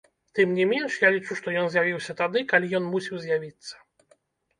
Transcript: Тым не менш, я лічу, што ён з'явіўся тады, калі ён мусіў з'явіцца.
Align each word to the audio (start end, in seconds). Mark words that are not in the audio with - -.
Тым 0.37 0.53
не 0.59 0.63
менш, 0.69 0.95
я 1.03 1.09
лічу, 1.15 1.35
што 1.41 1.53
ён 1.63 1.67
з'явіўся 1.75 2.15
тады, 2.21 2.43
калі 2.53 2.73
ён 2.79 2.89
мусіў 2.95 3.21
з'явіцца. 3.27 3.75